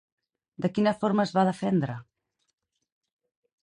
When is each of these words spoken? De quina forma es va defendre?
De 0.65 0.71
quina 0.77 0.95
forma 1.03 1.27
es 1.29 1.35
va 1.37 1.45
defendre? 1.51 2.01